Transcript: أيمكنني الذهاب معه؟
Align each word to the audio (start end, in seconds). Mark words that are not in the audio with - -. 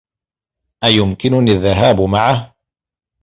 أيمكنني 0.83 1.51
الذهاب 1.51 2.01
معه؟ 2.09 2.53